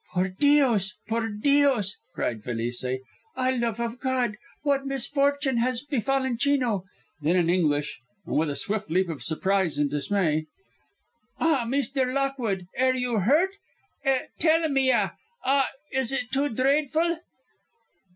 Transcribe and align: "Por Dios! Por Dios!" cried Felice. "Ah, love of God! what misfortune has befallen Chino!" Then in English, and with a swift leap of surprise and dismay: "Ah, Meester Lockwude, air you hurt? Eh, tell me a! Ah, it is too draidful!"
"Por 0.15 0.29
Dios! 0.29 0.97
Por 1.07 1.27
Dios!" 1.29 1.97
cried 2.15 2.41
Felice. 2.43 2.97
"Ah, 3.35 3.51
love 3.51 3.79
of 3.79 3.99
God! 3.99 4.35
what 4.63 4.83
misfortune 4.87 5.57
has 5.57 5.83
befallen 5.85 6.37
Chino!" 6.39 6.85
Then 7.21 7.35
in 7.35 7.51
English, 7.51 7.99
and 8.25 8.35
with 8.35 8.49
a 8.49 8.55
swift 8.55 8.89
leap 8.89 9.09
of 9.09 9.21
surprise 9.21 9.77
and 9.77 9.91
dismay: 9.91 10.45
"Ah, 11.39 11.65
Meester 11.65 12.11
Lockwude, 12.11 12.65
air 12.75 12.95
you 12.95 13.19
hurt? 13.19 13.51
Eh, 14.03 14.23
tell 14.39 14.67
me 14.69 14.89
a! 14.89 15.13
Ah, 15.45 15.69
it 15.91 15.97
is 16.11 16.19
too 16.31 16.49
draidful!" 16.49 17.19